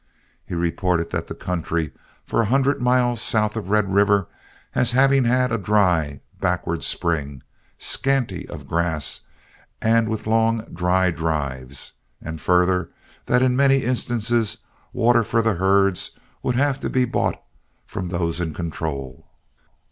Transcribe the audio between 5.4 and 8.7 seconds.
a dry, backward spring, scanty of